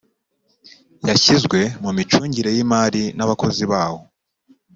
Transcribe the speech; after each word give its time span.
yashyizwe 1.09 1.59
mu 1.83 1.89
micungire 1.97 2.49
y’imari 2.55 3.03
n’abakozi 3.17 3.63
bawo 3.71 3.99